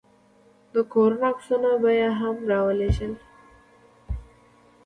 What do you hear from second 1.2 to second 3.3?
عکسونه به يې هم ورولېږم.